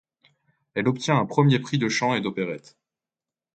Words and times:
Elle 0.73 0.87
obtient 0.87 1.15
un 1.19 1.27
premier 1.27 1.59
prix 1.59 1.77
de 1.77 1.87
chant 1.87 2.15
et 2.15 2.21
d'opérette. 2.21 2.75